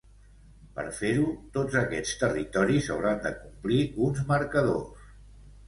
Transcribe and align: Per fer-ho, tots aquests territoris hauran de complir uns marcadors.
Per 0.77 0.85
fer-ho, 0.99 1.27
tots 1.57 1.77
aquests 1.83 2.15
territoris 2.23 2.89
hauran 2.97 3.23
de 3.29 3.35
complir 3.45 3.81
uns 4.09 4.25
marcadors. 4.35 5.09